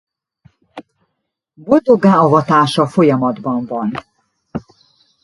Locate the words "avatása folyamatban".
2.19-3.65